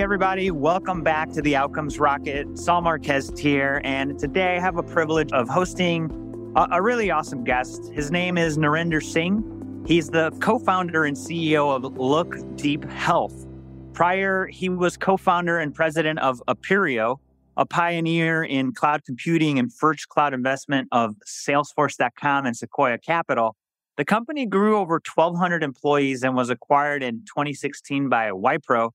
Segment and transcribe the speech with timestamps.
[0.00, 2.56] Everybody, welcome back to the Outcomes Rocket.
[2.56, 7.42] Saul Marquez here, and today I have a privilege of hosting a, a really awesome
[7.42, 7.90] guest.
[7.92, 9.82] His name is Narinder Singh.
[9.88, 13.44] He's the co founder and CEO of Look Deep Health.
[13.92, 17.16] Prior, he was co founder and president of Appirio,
[17.56, 23.56] a pioneer in cloud computing and first cloud investment of Salesforce.com and Sequoia Capital.
[23.96, 28.92] The company grew over 1,200 employees and was acquired in 2016 by Wipro.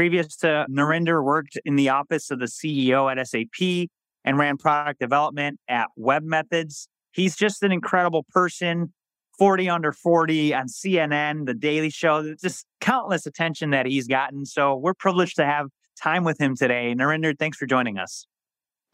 [0.00, 3.90] Previous to Narinder worked in the office of the CEO at SAP
[4.24, 6.86] and ran product development at webMethods.
[7.12, 8.94] He's just an incredible person.
[9.38, 14.46] 40 under 40 on CNN, The Daily Show, just countless attention that he's gotten.
[14.46, 15.66] So we're privileged to have
[16.02, 16.94] time with him today.
[16.96, 18.26] Narinder, thanks for joining us.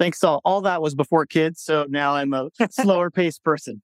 [0.00, 0.40] Thanks, Saul.
[0.44, 1.62] All that was before kids.
[1.62, 3.80] So now I'm a slower paced person.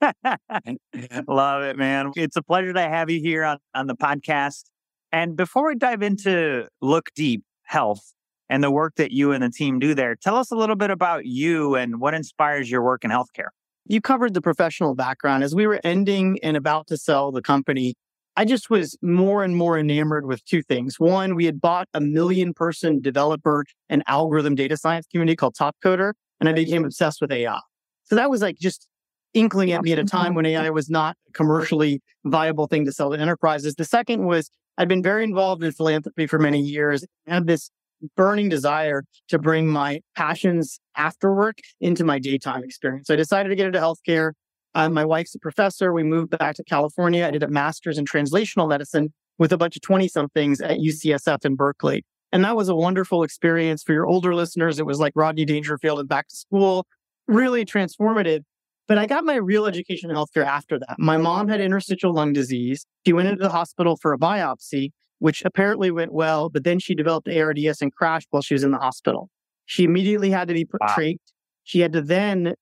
[1.26, 2.12] Love it, man.
[2.14, 4.62] It's a pleasure to have you here on, on the podcast.
[5.12, 8.14] And before we dive into Look Deep Health
[8.48, 10.90] and the work that you and the team do there, tell us a little bit
[10.90, 13.48] about you and what inspires your work in healthcare.
[13.86, 15.44] You covered the professional background.
[15.44, 17.94] As we were ending and about to sell the company,
[18.36, 20.98] I just was more and more enamored with two things.
[20.98, 26.14] One, we had bought a million person developer and algorithm data science community called Topcoder,
[26.40, 27.60] and I became obsessed with AI.
[28.04, 28.88] So that was like just
[29.34, 30.16] inkling at me at a mm-hmm.
[30.16, 33.74] time when AI was not a commercially viable thing to sell to enterprises.
[33.74, 37.70] The second was I'd been very involved in philanthropy for many years, I had this
[38.16, 43.06] burning desire to bring my passions after work into my daytime experience.
[43.06, 44.32] So I decided to get into healthcare.
[44.74, 45.92] Uh, my wife's a professor.
[45.92, 47.26] We moved back to California.
[47.26, 51.44] I did a master's in translational medicine with a bunch of 20 somethings at UCSF
[51.44, 52.04] in Berkeley.
[52.32, 54.78] And that was a wonderful experience for your older listeners.
[54.78, 56.86] It was like Rodney Dangerfield and back to school,
[57.28, 58.42] really transformative.
[58.92, 60.96] But I got my real education in healthcare after that.
[60.98, 62.84] My mom had interstitial lung disease.
[63.06, 66.94] She went into the hospital for a biopsy, which apparently went well, but then she
[66.94, 69.30] developed ARDS and crashed while she was in the hospital.
[69.64, 70.88] She immediately had to be wow.
[70.88, 71.32] trached.
[71.64, 72.52] She had to then,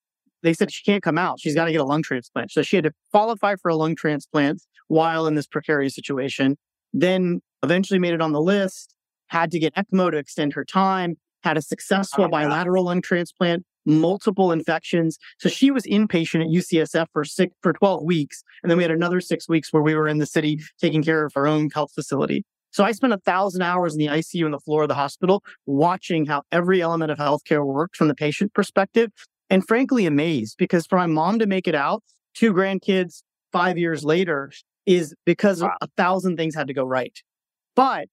[0.44, 1.40] they said she can't come out.
[1.40, 2.52] She's got to get a lung transplant.
[2.52, 6.56] So she had to qualify for a lung transplant while in this precarious situation.
[6.92, 8.94] Then eventually made it on the list,
[9.26, 13.64] had to get ECMO to extend her time, had a successful oh, bilateral lung transplant,
[13.86, 15.18] multiple infections.
[15.38, 18.42] So she was inpatient at UCSF for six for 12 weeks.
[18.62, 21.24] And then we had another six weeks where we were in the city taking care
[21.24, 22.44] of our own health facility.
[22.72, 25.42] So I spent a thousand hours in the ICU on the floor of the hospital
[25.66, 29.10] watching how every element of healthcare worked from the patient perspective.
[29.48, 32.04] And frankly, amazed because for my mom to make it out,
[32.34, 34.52] two grandkids five years later
[34.86, 35.76] is because wow.
[35.80, 37.18] a thousand things had to go right.
[37.74, 38.08] But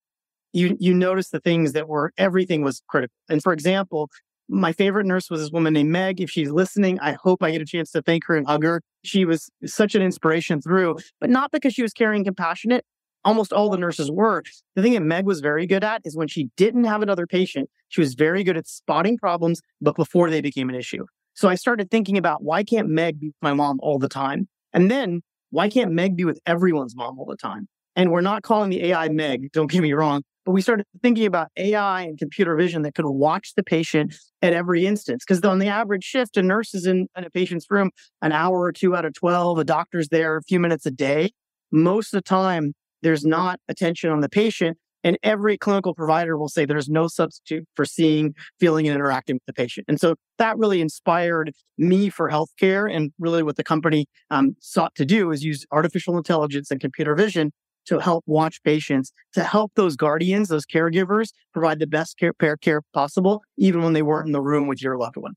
[0.53, 3.13] you you notice the things that were everything was critical.
[3.29, 4.09] And for example,
[4.49, 6.21] my favorite nurse was this woman named Meg.
[6.21, 8.81] If she's listening, I hope I get a chance to thank her and hug her.
[9.03, 12.85] She was such an inspiration through, but not because she was caring compassionate.
[13.25, 14.43] Almost all the nurses were.
[14.75, 17.69] The thing that Meg was very good at is when she didn't have another patient,
[17.89, 21.05] she was very good at spotting problems, but before they became an issue.
[21.33, 24.47] So I started thinking about why can't Meg be with my mom all the time?
[24.73, 27.67] And then why can't Meg be with everyone's mom all the time?
[27.97, 31.25] And we're not calling the AI Meg, don't get me wrong, but we started thinking
[31.25, 34.13] about AI and computer vision that could watch the patient
[34.43, 35.25] at every instance.
[35.27, 37.89] Because on the average shift, a nurse is in, in a patient's room
[38.21, 41.31] an hour or two out of 12, a doctor's there a few minutes a day.
[41.71, 44.77] Most of the time, there's not attention on the patient.
[45.03, 49.45] And every clinical provider will say there's no substitute for seeing, feeling, and interacting with
[49.47, 49.85] the patient.
[49.87, 52.93] And so that really inspired me for healthcare.
[52.93, 57.15] And really, what the company um, sought to do is use artificial intelligence and computer
[57.15, 57.51] vision
[57.87, 62.81] to help watch patients, to help those guardians, those caregivers provide the best care, care
[62.93, 65.33] possible, even when they weren't in the room with your loved one.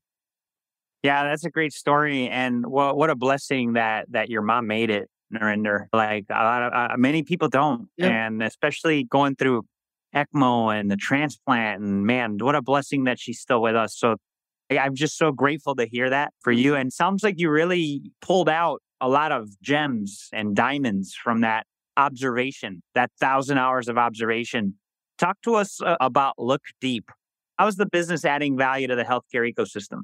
[1.03, 4.91] Yeah, that's a great story, and what what a blessing that that your mom made
[4.91, 5.87] it, Narinder.
[5.91, 9.63] Like a lot of uh, many people don't, and especially going through
[10.15, 13.97] ECMO and the transplant, and man, what a blessing that she's still with us.
[13.97, 14.17] So
[14.69, 16.75] I'm just so grateful to hear that for you.
[16.75, 21.65] And sounds like you really pulled out a lot of gems and diamonds from that
[22.01, 24.75] observation, that thousand hours of observation.
[25.17, 27.11] Talk to us uh, about Look Deep.
[27.57, 29.99] How is the business adding value to the healthcare ecosystem?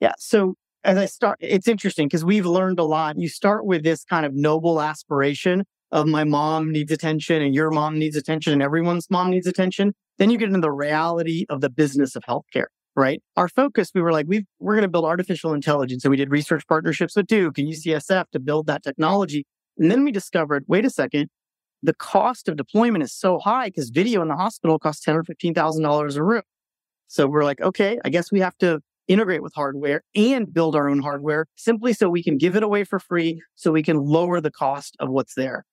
[0.00, 0.14] Yeah.
[0.18, 0.54] So
[0.84, 3.18] as I start, it's interesting because we've learned a lot.
[3.18, 7.70] You start with this kind of noble aspiration of my mom needs attention and your
[7.70, 9.94] mom needs attention and everyone's mom needs attention.
[10.18, 13.22] Then you get into the reality of the business of healthcare, right?
[13.36, 16.04] Our focus, we were like, we we're going to build artificial intelligence.
[16.04, 19.46] And we did research partnerships with Duke and UCSF to build that technology.
[19.78, 21.28] And then we discovered, wait a second,
[21.82, 25.22] the cost of deployment is so high because video in the hospital costs ten or
[25.22, 26.42] fifteen thousand dollars a room.
[27.06, 30.88] So we're like, okay, I guess we have to integrate with hardware and build our
[30.88, 34.40] own hardware simply so we can give it away for free, so we can lower
[34.40, 35.64] the cost of what's there.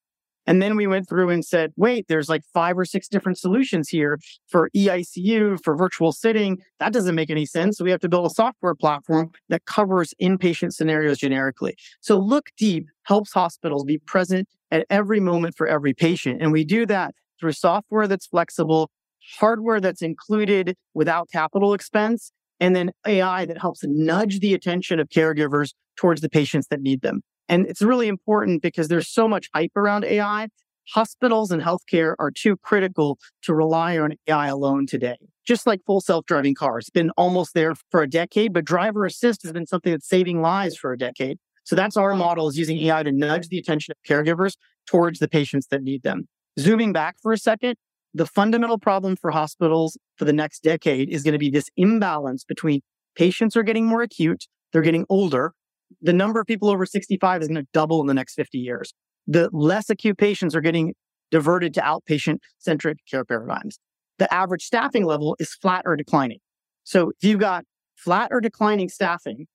[0.47, 3.89] And then we went through and said, wait, there's like five or six different solutions
[3.89, 6.61] here for EICU, for virtual sitting.
[6.79, 7.77] That doesn't make any sense.
[7.77, 11.75] So we have to build a software platform that covers inpatient scenarios generically.
[12.01, 16.41] So Look Deep helps hospitals be present at every moment for every patient.
[16.41, 18.89] And we do that through software that's flexible,
[19.37, 25.09] hardware that's included without capital expense, and then AI that helps nudge the attention of
[25.09, 27.21] caregivers towards the patients that need them.
[27.47, 30.49] And it's really important because there's so much hype around AI.
[30.93, 35.17] Hospitals and healthcare are too critical to rely on AI alone today.
[35.45, 39.43] Just like full self-driving cars, it's been almost there for a decade, but driver assist
[39.43, 41.37] has been something that's saving lives for a decade.
[41.63, 44.53] So that's our model is using AI to nudge the attention of caregivers
[44.85, 46.27] towards the patients that need them.
[46.59, 47.75] Zooming back for a second,
[48.13, 52.43] the fundamental problem for hospitals for the next decade is going to be this imbalance
[52.43, 52.81] between
[53.15, 55.53] patients are getting more acute, they're getting older,
[56.01, 58.93] the number of people over 65 is going to double in the next 50 years.
[59.27, 60.93] The less acute patients are getting
[61.31, 63.79] diverted to outpatient centric care paradigms.
[64.17, 66.39] The average staffing level is flat or declining.
[66.83, 67.65] So if you've got
[67.95, 69.47] flat or declining staffing,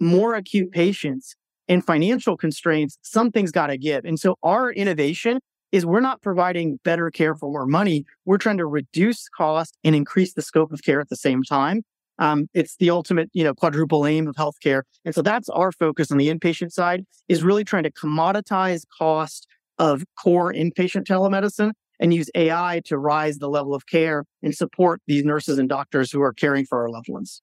[0.00, 1.34] more acute patients
[1.68, 4.04] and financial constraints, something's got to give.
[4.04, 5.40] And so our innovation
[5.72, 8.04] is we're not providing better care for more money.
[8.24, 11.82] We're trying to reduce cost and increase the scope of care at the same time.
[12.18, 14.82] Um, it's the ultimate, you know, quadruple aim of healthcare.
[15.04, 19.46] And so that's our focus on the inpatient side is really trying to commoditize cost
[19.78, 25.00] of core inpatient telemedicine and use AI to rise the level of care and support
[25.06, 27.42] these nurses and doctors who are caring for our loved ones.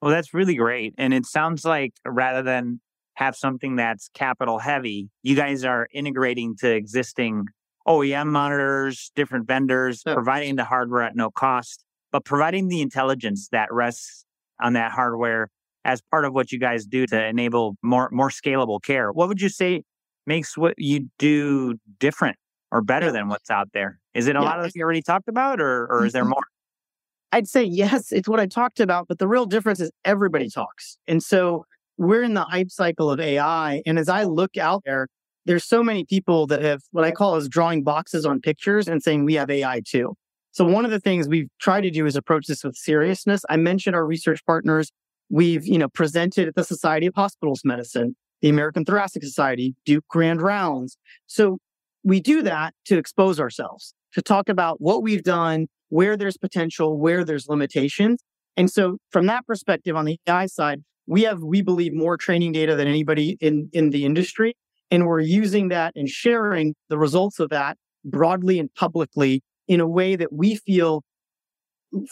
[0.00, 0.94] Well, that's really great.
[0.98, 2.80] And it sounds like rather than
[3.14, 7.46] have something that's capital heavy, you guys are integrating to existing
[7.86, 13.72] OEM monitors, different vendors, providing the hardware at no cost but providing the intelligence that
[13.72, 14.24] rests
[14.60, 15.48] on that hardware
[15.84, 19.12] as part of what you guys do to enable more more scalable care.
[19.12, 19.82] What would you say
[20.26, 22.36] makes what you do different
[22.70, 23.98] or better than what's out there?
[24.14, 24.44] Is it a yeah.
[24.44, 26.30] lot of you already talked about, or or is there mm-hmm.
[26.30, 26.44] more?
[27.32, 30.96] I'd say yes, it's what I talked about, but the real difference is everybody talks.
[31.06, 31.64] And so
[31.98, 33.82] we're in the hype cycle of AI.
[33.84, 35.08] And as I look out there,
[35.44, 39.02] there's so many people that have what I call is drawing boxes on pictures and
[39.02, 40.14] saying we have AI too.
[40.58, 43.42] So one of the things we've tried to do is approach this with seriousness.
[43.48, 44.90] I mentioned our research partners.
[45.30, 50.04] We've, you know, presented at the Society of Hospitals Medicine, the American Thoracic Society, Duke
[50.08, 50.98] Grand Rounds.
[51.28, 51.58] So
[52.02, 56.98] we do that to expose ourselves, to talk about what we've done, where there's potential,
[56.98, 58.20] where there's limitations.
[58.56, 62.50] And so from that perspective on the AI side, we have, we believe, more training
[62.50, 64.56] data than anybody in, in the industry.
[64.90, 69.86] And we're using that and sharing the results of that broadly and publicly in a
[69.86, 71.02] way that we feel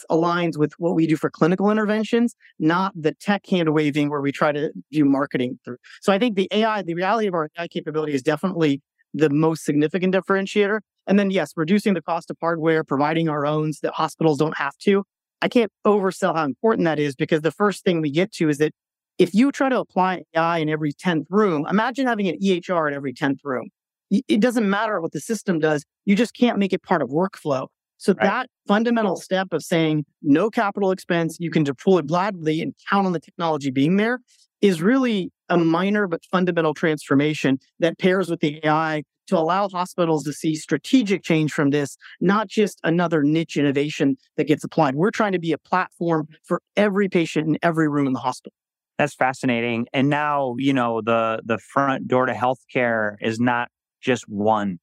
[0.09, 4.31] aligns with what we do for clinical interventions, not the tech hand waving where we
[4.31, 5.77] try to do marketing through.
[6.01, 8.81] So I think the AI, the reality of our AI capability is definitely
[9.13, 10.79] the most significant differentiator.
[11.05, 14.57] And then, yes, reducing the cost of hardware, providing our own so that hospitals don't
[14.57, 15.03] have to.
[15.41, 18.57] I can't oversell how important that is because the first thing we get to is
[18.57, 18.71] that
[19.17, 22.93] if you try to apply AI in every 10th room, imagine having an EHR in
[22.93, 23.69] every 10th room
[24.09, 25.83] it doesn't matter what the system does.
[26.05, 27.67] You just can't make it part of workflow.
[27.97, 28.23] So right.
[28.23, 33.13] that fundamental step of saying no capital expense, you can deploy gladly and count on
[33.13, 34.19] the technology being there
[34.61, 40.23] is really a minor but fundamental transformation that pairs with the AI to allow hospitals
[40.23, 44.95] to see strategic change from this, not just another niche innovation that gets applied.
[44.95, 48.53] We're trying to be a platform for every patient in every room in the hospital.
[48.97, 49.87] That's fascinating.
[49.93, 53.69] And now, you know, the the front door to healthcare is not
[54.01, 54.79] just one.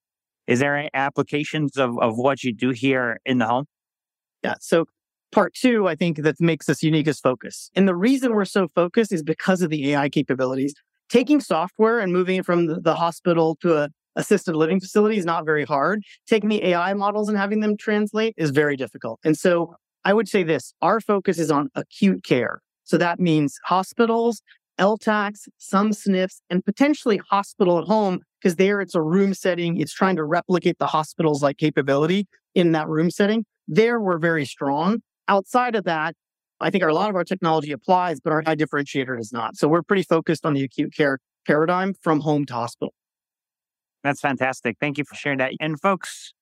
[0.47, 3.65] Is there any applications of, of what you do here in the home?
[4.43, 4.55] Yeah.
[4.61, 4.87] So
[5.33, 7.71] part two, I think that makes us unique is focus.
[7.75, 10.75] And the reason we're so focused is because of the AI capabilities.
[11.09, 15.45] Taking software and moving it from the, hospital to a assisted living facility is not
[15.45, 16.03] very hard.
[16.27, 19.19] Taking the AI models and having them translate is very difficult.
[19.25, 22.61] And so I would say this, our focus is on acute care.
[22.85, 24.43] So that means hospitals,
[24.79, 29.81] LTACs, some SNFs, and potentially hospital at home because there it's a room setting.
[29.81, 33.47] It's trying to replicate the hospital's like capability in that room setting.
[33.67, 34.99] There we're very strong.
[35.29, 36.15] Outside of that,
[36.61, 39.57] I think a lot of our technology applies, but our high differentiator does not.
[39.57, 42.93] So we're pretty focused on the acute care paradigm from home to hospital.
[44.03, 44.77] That's fantastic.
[44.79, 45.53] Thank you for sharing that.
[45.59, 46.35] And folks,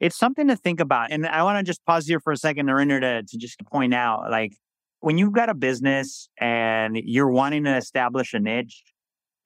[0.00, 1.12] it's something to think about.
[1.12, 3.92] And I want to just pause here for a second, Narinder, to, to just point
[3.92, 4.54] out like
[5.00, 8.82] when you've got a business and you're wanting to establish a niche,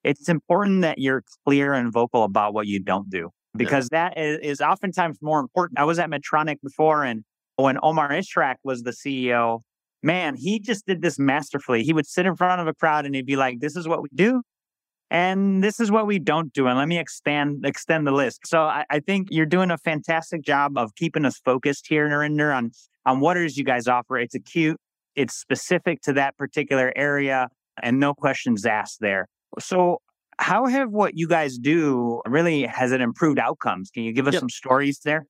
[0.05, 4.11] it's important that you're clear and vocal about what you don't do because yeah.
[4.11, 5.79] that is, is oftentimes more important.
[5.79, 7.25] I was at Medtronic before, and
[7.57, 9.61] when Omar Ishrak was the CEO,
[10.03, 11.83] man, he just did this masterfully.
[11.83, 14.03] He would sit in front of a crowd and he'd be like, This is what
[14.03, 14.43] we do.
[15.11, 16.67] And this is what we don't do.
[16.67, 18.41] And let me expand extend the list.
[18.47, 22.55] So I, I think you're doing a fantastic job of keeping us focused here, Narinder,
[22.55, 22.73] on
[23.07, 24.19] on what it is you guys offer.
[24.19, 24.79] It's acute,
[25.15, 27.49] it's specific to that particular area,
[27.83, 29.29] and no questions asked there.
[29.59, 29.99] So
[30.39, 33.91] how have what you guys do really has it improved outcomes?
[33.91, 34.41] Can you give us yep.
[34.41, 35.27] some stories there?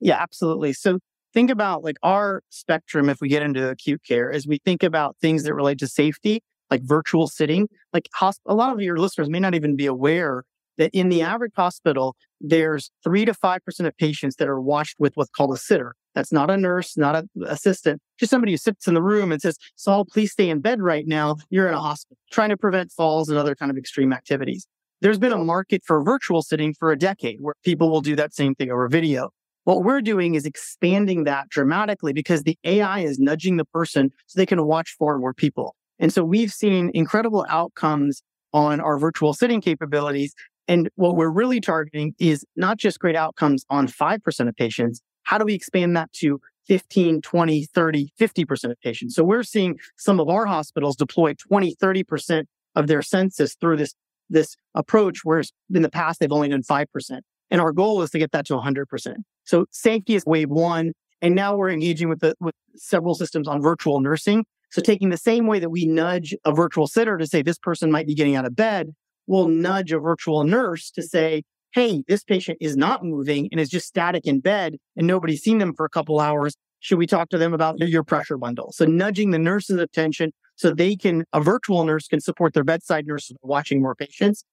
[0.00, 0.72] Yeah, absolutely.
[0.72, 0.98] So
[1.32, 5.16] think about like our spectrum if we get into acute care as we think about
[5.20, 7.68] things that relate to safety like virtual sitting.
[7.92, 10.44] Like hosp- a lot of your listeners may not even be aware
[10.78, 15.12] that in the average hospital, there's three to 5% of patients that are watched with
[15.16, 15.94] what's called a sitter.
[16.14, 19.40] That's not a nurse, not an assistant, just somebody who sits in the room and
[19.40, 21.36] says, Saul, please stay in bed right now.
[21.50, 24.66] You're in a hospital trying to prevent falls and other kind of extreme activities.
[25.00, 28.34] There's been a market for virtual sitting for a decade where people will do that
[28.34, 29.30] same thing over video.
[29.62, 34.40] What we're doing is expanding that dramatically because the AI is nudging the person so
[34.40, 35.76] they can watch for more people.
[35.98, 40.34] And so we've seen incredible outcomes on our virtual sitting capabilities.
[40.68, 45.00] And what we're really targeting is not just great outcomes on 5% of patients.
[45.24, 49.14] How do we expand that to 15, 20, 30, 50% of patients?
[49.14, 52.44] So we're seeing some of our hospitals deploy 20, 30%
[52.76, 53.94] of their census through this,
[54.28, 57.20] this approach, whereas in the past they've only done 5%.
[57.50, 59.16] And our goal is to get that to 100%.
[59.44, 60.92] So safety is wave one.
[61.22, 65.16] And now we're engaging with the, with several systems on virtual nursing so taking the
[65.16, 68.36] same way that we nudge a virtual sitter to say this person might be getting
[68.36, 68.94] out of bed,
[69.28, 73.68] we'll nudge a virtual nurse to say, hey, this patient is not moving and is
[73.68, 76.56] just static in bed and nobody's seen them for a couple hours.
[76.80, 78.72] Should we talk to them about your pressure bundle?
[78.72, 83.06] So nudging the nurse's attention so they can, a virtual nurse can support their bedside
[83.06, 84.44] nurse watching more patients.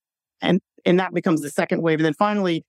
[0.42, 2.00] And, and that becomes the second wave.
[2.00, 2.64] And then finally,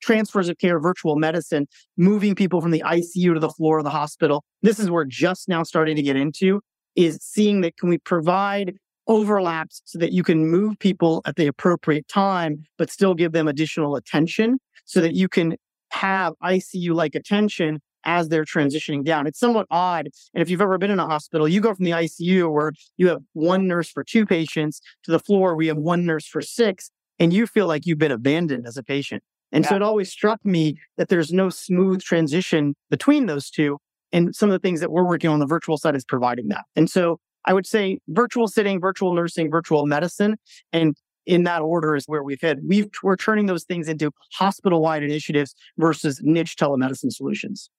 [0.00, 1.66] transfers of care, virtual medicine,
[1.96, 4.42] moving people from the ICU to the floor of the hospital.
[4.62, 6.60] This is where just now starting to get into
[6.96, 8.74] is seeing that can we provide
[9.06, 13.48] overlaps so that you can move people at the appropriate time, but still give them
[13.48, 15.56] additional attention so that you can
[15.90, 19.26] have ICU like attention as they're transitioning down.
[19.26, 20.08] It's somewhat odd.
[20.34, 23.08] And if you've ever been in a hospital, you go from the ICU where you
[23.08, 26.90] have one nurse for two patients to the floor, we have one nurse for six,
[27.18, 29.22] and you feel like you've been abandoned as a patient.
[29.52, 29.70] And yeah.
[29.70, 33.78] so it always struck me that there's no smooth transition between those two.
[34.10, 36.64] And some of the things that we're working on the virtual side is providing that.
[36.74, 40.36] And so I would say virtual sitting, virtual nursing, virtual medicine,
[40.72, 40.96] and
[41.26, 42.58] in that order is where we've hit.
[42.66, 47.70] we are turning those things into hospital-wide initiatives versus niche telemedicine solutions.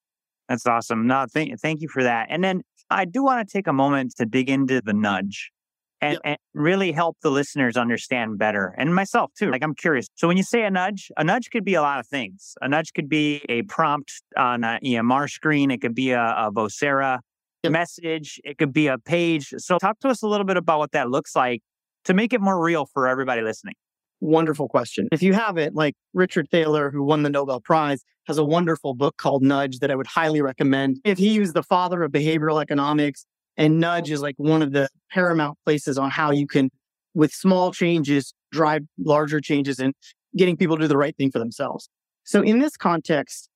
[0.47, 1.07] That's awesome.
[1.07, 2.27] No, thank, thank you for that.
[2.29, 5.51] And then I do want to take a moment to dig into the nudge
[6.01, 6.21] and, yep.
[6.25, 9.49] and, really help the listeners understand better and myself too.
[9.49, 10.07] Like I'm curious.
[10.15, 12.53] So when you say a nudge, a nudge could be a lot of things.
[12.61, 15.71] A nudge could be a prompt on an EMR screen.
[15.71, 17.19] It could be a, a Vocera.
[17.69, 18.39] Message.
[18.43, 19.53] It could be a page.
[19.57, 21.61] So talk to us a little bit about what that looks like
[22.05, 23.75] to make it more real for everybody listening.
[24.19, 25.09] Wonderful question.
[25.11, 28.93] If you have it, like Richard Thaler, who won the Nobel Prize, has a wonderful
[28.93, 30.99] book called Nudge that I would highly recommend.
[31.03, 33.25] If he was the father of behavioral economics,
[33.57, 36.71] and nudge is like one of the paramount places on how you can,
[37.13, 39.93] with small changes, drive larger changes and
[40.35, 41.89] getting people to do the right thing for themselves.
[42.23, 43.49] So in this context,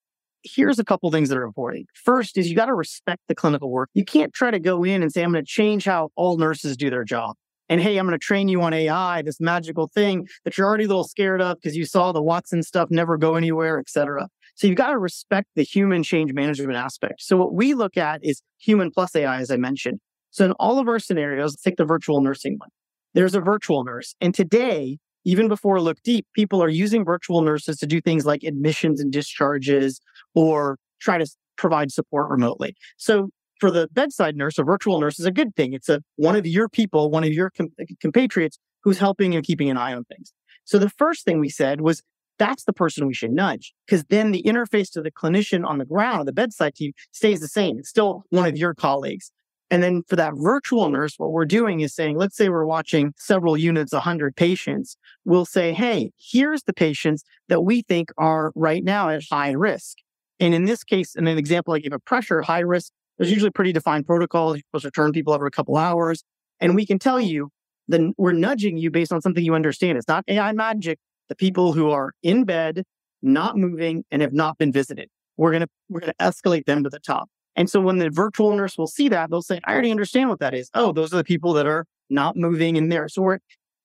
[0.43, 1.87] here's a couple things that are important.
[1.93, 3.89] First is you got to respect the clinical work.
[3.93, 6.77] You can't try to go in and say, I'm going to change how all nurses
[6.77, 7.35] do their job.
[7.69, 10.85] And hey, I'm going to train you on AI, this magical thing that you're already
[10.85, 14.29] a little scared of because you saw the Watson stuff never go anywhere, et cetera.
[14.55, 17.21] So you've got to respect the human change management aspect.
[17.21, 19.99] So what we look at is human plus AI, as I mentioned.
[20.31, 22.69] So in all of our scenarios, let's take the virtual nursing one.
[23.13, 24.15] There's a virtual nurse.
[24.21, 28.43] And today, even before Look Deep, people are using virtual nurses to do things like
[28.43, 29.99] admissions and discharges
[30.37, 31.27] or try to
[31.57, 32.75] provide support remotely.
[32.97, 33.29] So
[33.59, 35.73] for the bedside nurse, a virtual nurse is a good thing.
[35.73, 39.43] It's a one of your people, one of your com- uh, compatriots who's helping and
[39.43, 40.31] keeping an eye on things.
[40.63, 42.03] So the first thing we said was
[42.37, 45.85] that's the person we should nudge because then the interface to the clinician on the
[45.85, 47.79] ground, the bedside team stays the same.
[47.79, 49.31] It's still one of your colleagues.
[49.71, 53.13] And then for that virtual nurse, what we're doing is saying, let's say we're watching
[53.17, 54.97] several units, 100 patients.
[55.25, 59.97] We'll say, hey, here's the patients that we think are right now at high risk.
[60.39, 63.51] And in this case, in an example I gave of pressure, high risk, there's usually
[63.51, 64.57] pretty defined protocols.
[64.57, 66.23] You're supposed to turn people every couple hours.
[66.59, 67.49] And we can tell you,
[67.87, 69.97] then we're nudging you based on something you understand.
[69.97, 72.83] It's not AI magic the people who are in bed,
[73.21, 75.09] not moving, and have not been visited.
[75.35, 77.29] We're to, we're to escalate them to the top.
[77.55, 80.39] And so when the virtual nurse will see that, they'll say, I already understand what
[80.39, 80.69] that is.
[80.73, 83.09] Oh, those are the people that are not moving in there.
[83.09, 83.39] So we're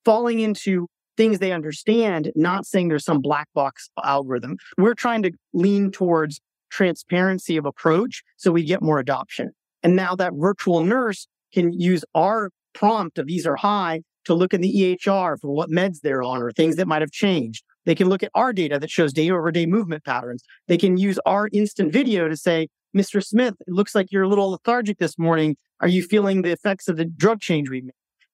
[0.04, 0.88] falling into
[1.23, 4.57] things they understand, not saying there's some black box algorithm.
[4.76, 9.52] We're trying to lean towards transparency of approach so we get more adoption.
[9.85, 14.52] And now that virtual nurse can use our prompt of these are high to look
[14.52, 17.62] in the EHR for what meds they're on or things that might have changed.
[17.87, 20.43] They can look at our data that shows day over day movement patterns.
[20.67, 23.25] They can use our instant video to say, Mr.
[23.25, 25.57] Smith, it looks like you're a little lethargic this morning.
[25.79, 27.93] Are you feeling the effects of the drug change we made?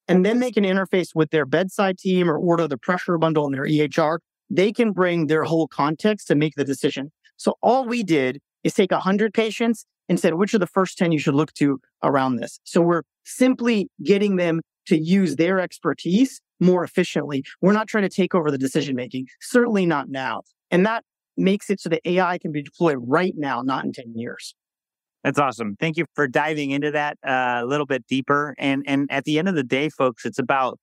[0.09, 3.53] And then they can interface with their bedside team or order the pressure bundle in
[3.53, 4.17] their EHR.
[4.49, 7.11] They can bring their whole context to make the decision.
[7.37, 11.11] So all we did is take 100 patients and said, which are the first 10
[11.11, 12.59] you should look to around this?
[12.63, 17.43] So we're simply getting them to use their expertise more efficiently.
[17.61, 20.41] We're not trying to take over the decision making, certainly not now.
[20.71, 21.03] And that
[21.37, 24.55] makes it so that AI can be deployed right now, not in 10 years.
[25.23, 25.75] That's awesome.
[25.79, 28.55] Thank you for diving into that uh, a little bit deeper.
[28.57, 30.79] And and at the end of the day, folks, it's about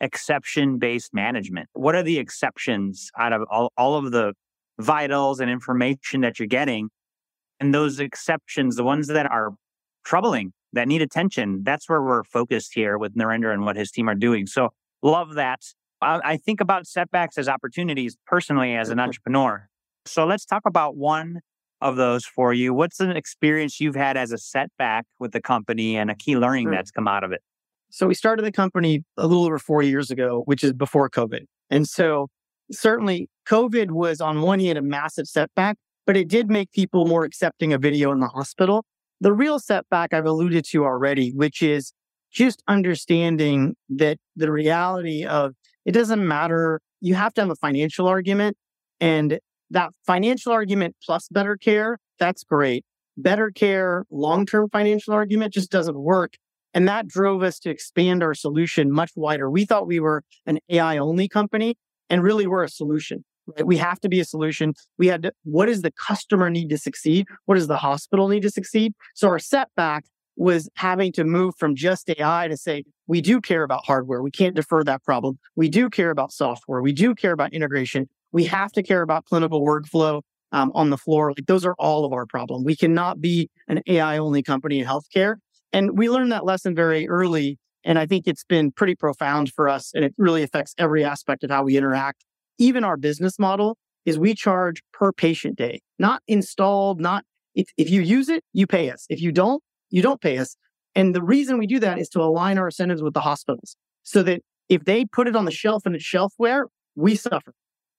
[0.00, 1.68] exception based management.
[1.72, 4.34] What are the exceptions out of all, all of the
[4.78, 6.90] vitals and information that you're getting?
[7.60, 9.52] And those exceptions, the ones that are
[10.04, 14.08] troubling, that need attention, that's where we're focused here with Narinder and what his team
[14.08, 14.46] are doing.
[14.46, 14.70] So
[15.02, 15.60] love that.
[16.00, 19.68] I, I think about setbacks as opportunities personally as an entrepreneur.
[20.06, 21.40] So let's talk about one
[21.82, 22.72] of those for you.
[22.72, 26.66] What's an experience you've had as a setback with the company and a key learning
[26.66, 26.74] sure.
[26.74, 27.42] that's come out of it?
[27.90, 31.44] So we started the company a little over four years ago, which is before COVID.
[31.70, 32.28] And so
[32.70, 37.24] certainly COVID was on one hand a massive setback, but it did make people more
[37.24, 38.84] accepting of video in the hospital.
[39.20, 41.92] The real setback I've alluded to already, which is
[42.32, 46.80] just understanding that the reality of it doesn't matter.
[47.00, 48.56] You have to have a financial argument
[49.00, 49.38] and
[49.72, 52.84] that financial argument plus better care, that's great.
[53.16, 56.34] Better care, long term financial argument just doesn't work.
[56.74, 59.50] And that drove us to expand our solution much wider.
[59.50, 61.76] We thought we were an AI only company
[62.08, 63.24] and really we're a solution.
[63.46, 63.66] Right?
[63.66, 64.74] We have to be a solution.
[64.98, 67.26] We had to, what does the customer need to succeed?
[67.44, 68.94] What does the hospital need to succeed?
[69.14, 70.04] So our setback
[70.36, 74.22] was having to move from just AI to say, we do care about hardware.
[74.22, 75.38] We can't defer that problem.
[75.56, 76.80] We do care about software.
[76.80, 78.08] We do care about integration.
[78.32, 80.22] We have to care about clinical workflow
[80.52, 81.32] um, on the floor.
[81.32, 82.64] Like those are all of our problem.
[82.64, 85.36] We cannot be an AI only company in healthcare.
[85.72, 87.58] And we learned that lesson very early.
[87.84, 89.90] And I think it's been pretty profound for us.
[89.94, 92.24] And it really affects every aspect of how we interact.
[92.58, 97.90] Even our business model is we charge per patient day, not installed, not if, if
[97.90, 99.06] you use it, you pay us.
[99.08, 100.56] If you don't, you don't pay us.
[100.94, 104.22] And the reason we do that is to align our incentives with the hospitals so
[104.24, 106.64] that if they put it on the shelf and it's shelfware,
[106.94, 107.52] we suffer.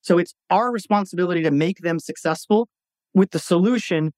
[0.04, 2.70] So it's our responsibility to make them successful
[3.13, 4.12] with the solution,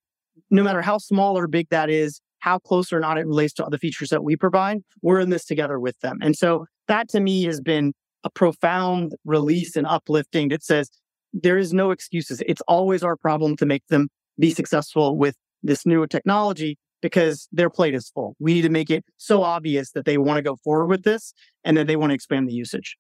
[0.49, 3.65] no matter how small or big that is, how close or not it relates to
[3.69, 4.79] the features that we provide.
[5.01, 6.19] We're in this together with them.
[6.21, 7.93] And so that to me has been
[8.23, 10.89] a profound release and uplifting that says
[11.33, 12.41] there is no excuses.
[12.47, 17.69] It's always our problem to make them be successful with this new technology because their
[17.69, 18.35] plate is full.
[18.39, 21.33] We need to make it so obvious that they want to go forward with this
[21.63, 22.97] and that they want to expand the usage.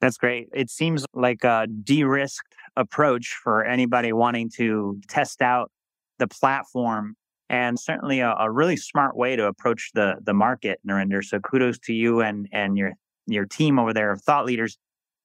[0.00, 0.48] That's great.
[0.54, 5.70] It seems like a de risked approach for anybody wanting to test out
[6.18, 7.16] the platform
[7.50, 11.24] and certainly a, a, really smart way to approach the the market, Narinder.
[11.24, 12.92] So kudos to you and and your
[13.26, 14.78] your team over there of thought leaders.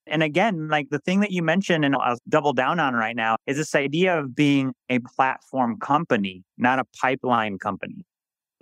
[0.06, 3.36] And again, like the thing that you mentioned, and I'll double down on right now,
[3.46, 8.04] is this idea of being a platform company, not a pipeline company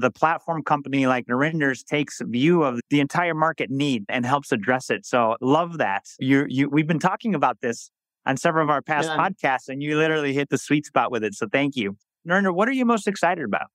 [0.03, 4.91] the platform company like Narinder's takes view of the entire market need and helps address
[4.91, 5.07] it.
[5.07, 6.05] So love that.
[6.19, 7.91] You you we've been talking about this
[8.27, 9.17] on several of our past yeah.
[9.17, 11.35] podcasts and you literally hit the sweet spot with it.
[11.35, 11.97] So thank you.
[12.29, 13.69] Narinder, what are you most excited about?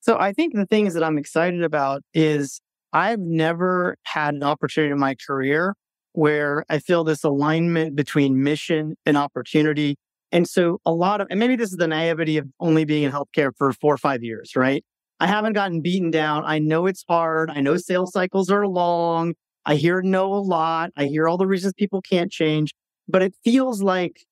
[0.00, 2.60] So I think the things that I'm excited about is
[2.92, 5.74] I've never had an opportunity in my career
[6.12, 9.96] where I feel this alignment between mission and opportunity
[10.32, 13.12] and so a lot of, and maybe this is the naivety of only being in
[13.12, 14.84] healthcare for four or five years, right?
[15.20, 16.44] I haven't gotten beaten down.
[16.44, 17.50] I know it's hard.
[17.50, 19.34] I know sales cycles are long.
[19.64, 20.90] I hear no a lot.
[20.96, 22.72] I hear all the reasons people can't change,
[23.08, 24.24] but it feels like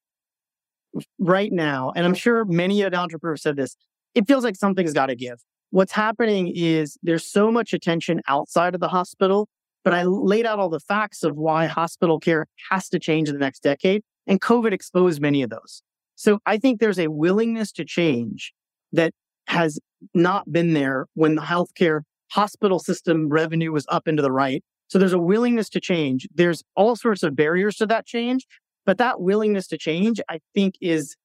[1.19, 3.77] right now, and I'm sure many an entrepreneur said this,
[4.15, 5.39] it feels like something's got to give.
[5.71, 9.49] What's happening is there's so much attention outside of the hospital,
[9.85, 13.35] but I laid out all the facts of why hospital care has to change in
[13.35, 14.03] the next decade.
[14.27, 15.83] And COVID exposed many of those.
[16.17, 18.53] So I think there's a willingness to change
[18.93, 19.13] that
[19.47, 19.79] has
[20.15, 22.01] not been there when the healthcare
[22.33, 24.63] hospital system revenue was up into the right.
[24.89, 26.27] So there's a willingness to change.
[26.35, 28.47] There's all sorts of barriers to that change,
[28.85, 31.17] but that willingness to change, I think, is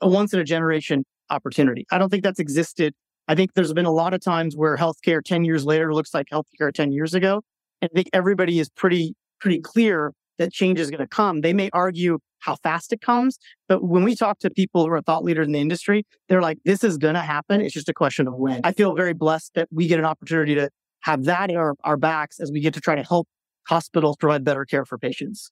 [0.00, 1.86] a once in a generation opportunity.
[1.90, 2.94] I don't think that's existed.
[3.28, 6.26] I think there's been a lot of times where healthcare 10 years later looks like
[6.32, 7.42] healthcare 10 years ago.
[7.80, 11.42] And I think everybody is pretty, pretty clear that change is going to come.
[11.42, 13.38] They may argue how fast it comes.
[13.68, 16.58] But when we talk to people who are thought leaders in the industry, they're like,
[16.64, 17.60] this is going to happen.
[17.60, 18.60] It's just a question of when.
[18.64, 21.96] I feel very blessed that we get an opportunity to have that in our, our
[21.96, 23.28] backs as we get to try to help
[23.68, 25.50] hospitals provide better care for patients.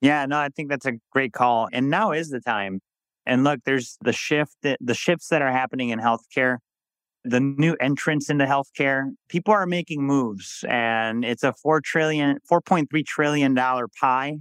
[0.00, 1.68] Yeah, no, I think that's a great call.
[1.72, 2.80] And now is the time.
[3.26, 6.58] And look, there's the shift that the shifts that are happening in healthcare,
[7.24, 9.04] the new entrance into healthcare.
[9.28, 14.38] People are making moves and it's a four trillion, four point three trillion dollar pie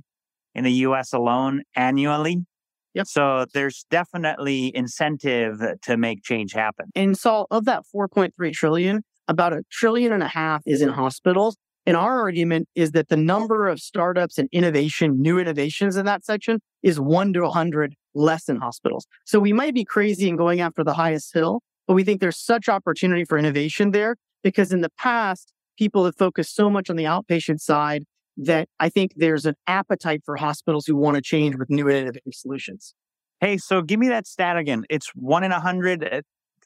[0.56, 2.46] in the US alone annually.
[2.94, 3.08] Yep.
[3.08, 6.90] So there's definitely incentive to make change happen.
[6.96, 11.58] And so of that 4.3 trillion, about a trillion and a half is in hospitals.
[11.86, 16.24] And our argument is that the number of startups and innovation, new innovations in that
[16.24, 19.06] section is one to 100 less in hospitals.
[19.26, 22.38] So we might be crazy in going after the highest hill, but we think there's
[22.38, 26.96] such opportunity for innovation there because in the past, people have focused so much on
[26.96, 28.04] the outpatient side
[28.38, 32.34] that I think there's an appetite for hospitals who want to change with new innovative
[32.34, 32.96] solutions.
[33.40, 34.86] Hey, so give me that stat again.
[34.90, 36.04] It's one in a hundred.
[36.04, 36.22] Uh,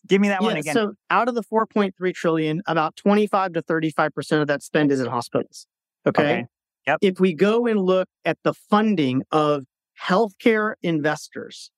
[0.06, 0.74] give me that yeah, one again.
[0.74, 5.08] So out of the 4.3 trillion, about 25 to 35% of that spend is in
[5.08, 5.68] hospitals.
[6.06, 6.22] Okay?
[6.22, 6.46] Okay.
[6.88, 7.00] Yep.
[7.02, 9.66] If we go and look at the funding of
[10.02, 11.72] healthcare investors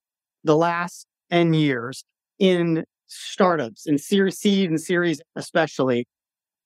[0.44, 2.04] the last N years
[2.38, 6.06] in startups in Series C and Series especially,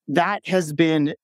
[0.08, 1.14] that has been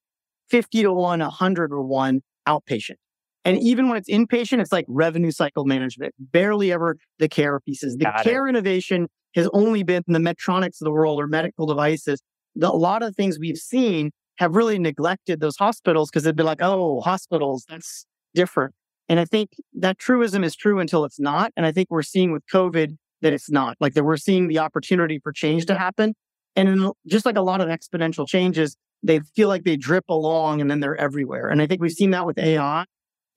[0.50, 2.96] 50 to 1, 100 to 1 outpatient.
[3.44, 7.96] And even when it's inpatient, it's like revenue cycle management, barely ever the care pieces.
[7.96, 8.24] The Got it.
[8.24, 12.22] care innovation has only been the Medtronics of the world or medical devices.
[12.54, 16.46] The, a lot of things we've seen have really neglected those hospitals because they've been
[16.46, 18.74] like, oh, hospitals, that's different.
[19.08, 21.52] And I think that truism is true until it's not.
[21.56, 23.76] And I think we're seeing with COVID that it's not.
[23.80, 26.14] Like that we're seeing the opportunity for change to happen.
[26.56, 30.60] And in, just like a lot of exponential changes, they feel like they drip along
[30.60, 31.48] and then they're everywhere.
[31.48, 32.84] And I think we've seen that with AI.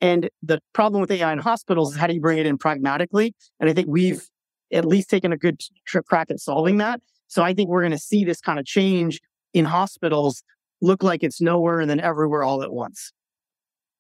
[0.02, 3.34] And the problem with AI in hospitals is how do you bring it in pragmatically?
[3.60, 4.28] And I think we've
[4.71, 5.62] at least taken a good
[6.06, 6.99] crack at solving that.
[7.28, 9.21] So I think we're going to see this kind of change
[9.54, 10.43] in hospitals
[10.82, 13.13] look like it's nowhere and then everywhere all at once.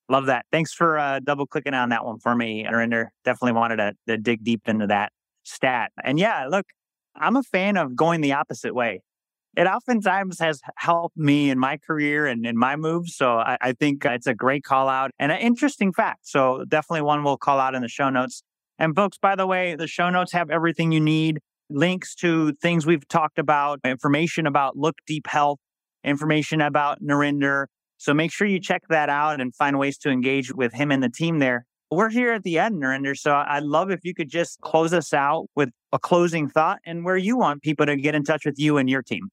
[0.09, 0.45] Love that.
[0.51, 3.07] Thanks for uh, double clicking on that one for me, Narinder.
[3.23, 5.91] Definitely wanted to, to dig deep into that stat.
[6.03, 6.65] And yeah, look,
[7.15, 9.01] I'm a fan of going the opposite way.
[9.55, 13.15] It oftentimes has helped me in my career and in my moves.
[13.15, 16.27] So I, I think it's a great call out and an interesting fact.
[16.27, 18.41] So definitely one we'll call out in the show notes.
[18.79, 21.39] And folks, by the way, the show notes have everything you need
[21.69, 25.59] links to things we've talked about, information about Look Deep Health,
[26.03, 27.67] information about Narinder.
[27.97, 31.03] So make sure you check that out and find ways to engage with him and
[31.03, 31.65] the team there.
[31.91, 33.15] We're here at the end, Narinder.
[33.15, 37.05] So I'd love if you could just close us out with a closing thought and
[37.05, 39.29] where you want people to get in touch with you and your team.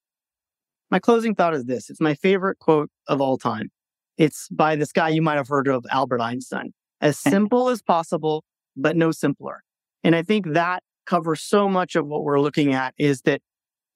[0.91, 3.71] My closing thought is this it's my favorite quote of all time.
[4.19, 6.73] It's by this guy you might have heard of, Albert Einstein.
[7.01, 7.31] As eh.
[7.31, 8.45] simple as possible,
[8.77, 9.63] but no simpler.
[10.05, 13.41] And I think that covers so much of what we're looking at is that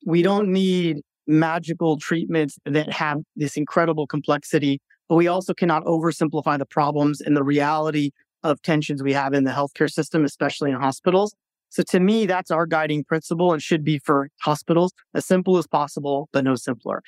[0.07, 6.59] we don't need magical treatments that have this incredible complexity, but we also cannot oversimplify
[6.59, 8.11] the problems and the reality
[8.43, 11.35] of tensions we have in the healthcare system, especially in hospitals.
[11.75, 15.67] So to me, that's our guiding principle and should be for hospitals as simple as
[15.67, 17.03] possible, but no simpler.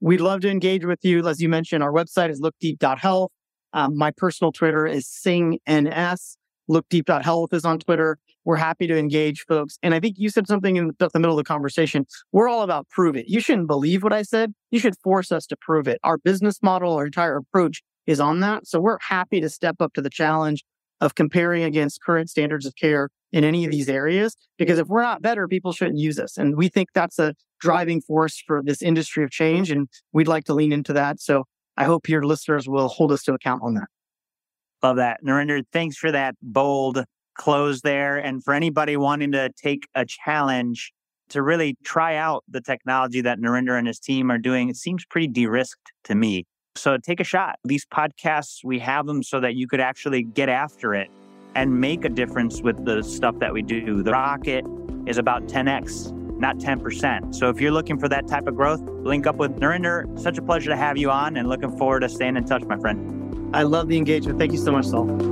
[0.00, 1.26] We'd love to engage with you.
[1.26, 3.32] As you mentioned, our website is lookdeep.health.
[3.72, 6.36] Um, my personal Twitter is singhns.
[6.70, 8.16] Lookdeep.health is on Twitter.
[8.44, 9.76] We're happy to engage folks.
[9.82, 12.06] And I think you said something in the middle of the conversation.
[12.30, 13.26] We're all about prove it.
[13.26, 14.54] You shouldn't believe what I said.
[14.70, 15.98] You should force us to prove it.
[16.04, 18.68] Our business model, our entire approach is on that.
[18.68, 20.62] So we're happy to step up to the challenge
[21.00, 24.36] of comparing against current standards of care in any of these areas.
[24.58, 26.36] Because if we're not better, people shouldn't use us.
[26.36, 29.70] And we think that's a driving force for this industry of change.
[29.70, 31.20] And we'd like to lean into that.
[31.20, 31.44] So
[31.76, 33.88] I hope your listeners will hold us to account on that.
[34.82, 35.20] Love that.
[35.24, 38.18] Narinder, thanks for that bold close there.
[38.18, 40.92] And for anybody wanting to take a challenge
[41.30, 45.04] to really try out the technology that Narinder and his team are doing, it seems
[45.06, 46.44] pretty de risked to me.
[46.74, 47.56] So take a shot.
[47.64, 51.08] These podcasts, we have them so that you could actually get after it
[51.54, 54.02] and make a difference with the stuff that we do.
[54.02, 54.66] The rocket
[55.06, 57.34] is about 10x, not 10%.
[57.34, 60.18] So if you're looking for that type of growth, link up with Narinder.
[60.18, 62.78] Such a pleasure to have you on and looking forward to staying in touch, my
[62.78, 63.54] friend.
[63.54, 64.38] I love the engagement.
[64.38, 65.31] Thank you so much, Saul.